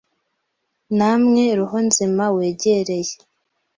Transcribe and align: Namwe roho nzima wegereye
Namwe 0.97 1.43
roho 1.57 1.77
nzima 1.87 2.23
wegereye 2.35 3.15